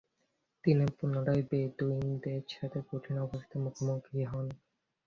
[0.63, 4.47] তিনি পুনরায় বেদুইনদের সাথে কঠিন অবস্থার মুখোমুখি হন।